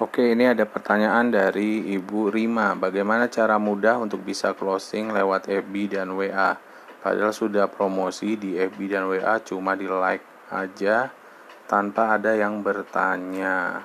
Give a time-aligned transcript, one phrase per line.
[0.00, 2.72] Oke, ini ada pertanyaan dari Ibu Rima.
[2.72, 6.56] Bagaimana cara mudah untuk bisa closing lewat FB dan WA?
[7.04, 11.12] Padahal sudah promosi di FB dan WA cuma di like aja
[11.68, 13.84] tanpa ada yang bertanya.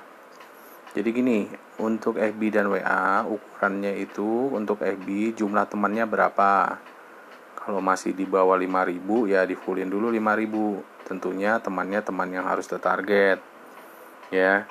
[0.96, 1.52] Jadi gini,
[1.84, 6.80] untuk FB dan WA ukurannya itu untuk FB jumlah temannya berapa?
[7.60, 9.04] Kalau masih di bawah 5000
[9.36, 11.12] ya di fullin dulu 5000.
[11.12, 13.44] Tentunya temannya teman yang harus tertarget.
[14.32, 14.64] Ya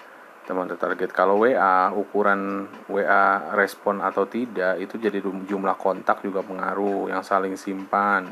[0.45, 1.11] teman target.
[1.11, 7.57] Kalau WA ukuran WA respon atau tidak itu jadi jumlah kontak juga pengaruh yang saling
[7.57, 8.29] simpan.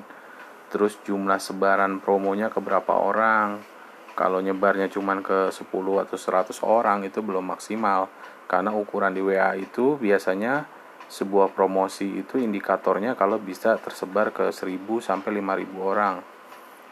[0.68, 3.60] Terus jumlah sebaran promonya ke berapa orang.
[4.12, 5.72] Kalau nyebarnya cuman ke 10
[6.04, 8.12] atau 100 orang itu belum maksimal.
[8.44, 10.68] Karena ukuran di WA itu biasanya
[11.08, 16.20] sebuah promosi itu indikatornya kalau bisa tersebar ke 1000 sampai 5000 orang.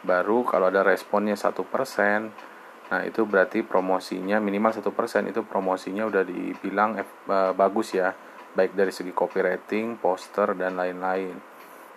[0.01, 2.50] Baru kalau ada responnya satu persen
[2.91, 7.07] Nah itu berarti promosinya minimal satu persen itu promosinya udah dibilang eh,
[7.55, 8.11] bagus ya,
[8.51, 11.51] baik dari segi copywriting, poster dan lain-lain.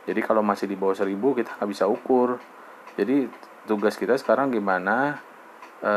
[0.05, 2.39] Jadi kalau masih di bawah seribu kita nggak bisa ukur.
[2.95, 3.27] Jadi
[3.64, 5.19] tugas kita sekarang gimana
[5.81, 5.92] e,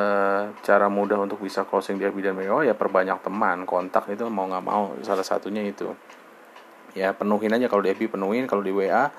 [0.64, 4.48] cara mudah untuk bisa closing di FB dan WA ya perbanyak teman, kontak itu mau
[4.48, 5.92] nggak mau salah satunya itu.
[6.96, 9.12] Ya penuhin aja kalau di FB penuhin, kalau di WA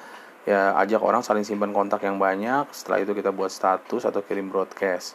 [0.48, 2.64] ya ajak orang saling simpan kontak yang banyak.
[2.72, 5.14] Setelah itu kita buat status atau kirim broadcast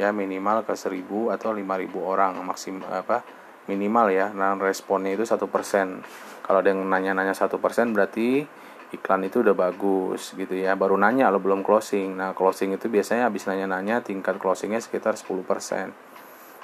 [0.00, 1.04] ya minimal ke 1000
[1.36, 3.20] atau 5000 orang maksim apa
[3.68, 4.32] minimal ya.
[4.32, 6.00] Nah responnya itu satu persen.
[6.40, 8.48] Kalau ada yang nanya-nanya satu persen berarti
[8.96, 10.72] iklan itu udah bagus gitu ya.
[10.80, 12.16] Baru nanya lo belum closing.
[12.16, 16.10] Nah closing itu biasanya habis nanya-nanya tingkat closingnya sekitar 10%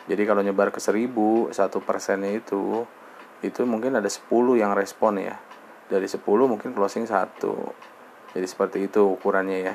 [0.06, 2.86] jadi kalau nyebar ke 1000 satu persennya itu
[3.42, 5.34] itu mungkin ada 10 yang respon ya.
[5.90, 7.54] Dari 10 mungkin closing satu.
[8.30, 9.74] Jadi seperti itu ukurannya ya.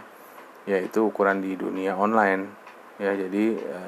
[0.71, 2.60] Yaitu ukuran di dunia online
[3.01, 3.79] ya jadi e,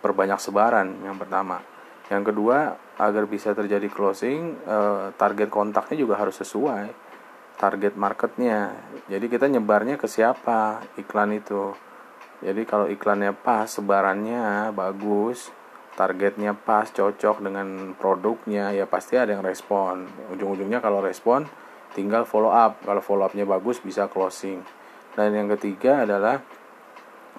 [0.00, 1.60] perbanyak sebaran yang pertama.
[2.08, 4.78] Yang kedua agar bisa terjadi closing e,
[5.20, 6.88] target kontaknya juga harus sesuai
[7.60, 8.72] target marketnya.
[9.12, 11.76] Jadi kita nyebarnya ke siapa iklan itu.
[12.42, 15.52] Jadi kalau iklannya pas sebarannya bagus
[15.92, 20.08] targetnya pas cocok dengan produknya ya pasti ada yang respon.
[20.32, 21.44] Ujung-ujungnya kalau respon
[21.92, 22.80] tinggal follow up.
[22.82, 24.64] Kalau follow upnya bagus bisa closing.
[25.12, 26.40] Dan yang ketiga adalah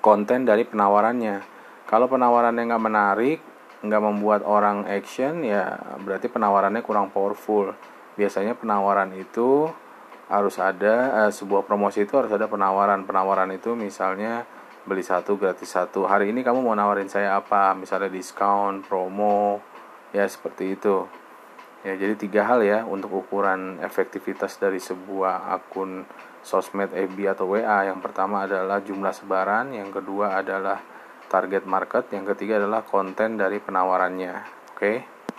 [0.04, 1.40] konten dari penawarannya.
[1.88, 3.40] Kalau penawarannya nggak menarik,
[3.80, 7.72] nggak membuat orang action, ya berarti penawarannya kurang powerful.
[8.20, 9.72] Biasanya penawaran itu
[10.28, 13.08] harus ada eh, sebuah promosi itu harus ada penawaran.
[13.08, 14.44] Penawaran itu misalnya
[14.84, 16.04] beli satu gratis satu.
[16.04, 17.72] Hari ini kamu mau nawarin saya apa?
[17.72, 19.64] Misalnya diskon, promo,
[20.12, 21.08] ya seperti itu.
[21.84, 26.08] Ya, jadi tiga hal ya untuk ukuran efektivitas dari sebuah akun
[26.40, 27.84] sosmed FB atau WA.
[27.92, 30.80] Yang pertama adalah jumlah sebaran, yang kedua adalah
[31.28, 34.34] target market, yang ketiga adalah konten dari penawarannya.
[34.72, 34.80] Oke.
[34.80, 35.13] Okay?